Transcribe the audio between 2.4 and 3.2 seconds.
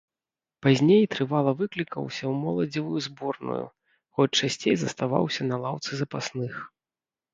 моладзевую